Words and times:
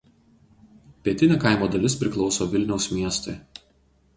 Pietinė 1.07 1.37
kaimo 1.45 1.67
dalis 1.75 1.99
priklauso 2.01 2.49
Vilniaus 2.55 2.89
miestui. 2.95 3.37